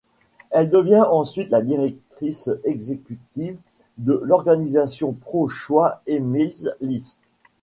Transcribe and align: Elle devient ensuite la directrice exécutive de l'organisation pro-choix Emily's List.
Elle 0.49 0.71
devient 0.71 1.03
ensuite 1.07 1.51
la 1.51 1.61
directrice 1.61 2.49
exécutive 2.63 3.57
de 3.99 4.19
l'organisation 4.25 5.11
pro-choix 5.13 6.01
Emily's 6.07 6.69
List. 6.81 7.19